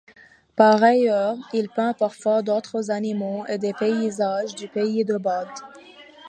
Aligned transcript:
Par 0.55 0.81
ailleurs, 0.81 1.37
il 1.53 1.69
peint 1.69 1.93
parfois 1.93 2.41
d'autres 2.41 2.89
animaux 2.89 3.45
et 3.47 3.59
des 3.59 3.71
paysages 3.73 4.55
du 4.55 4.67
pays 4.67 5.05
de 5.05 5.17
Bade. 5.17 5.47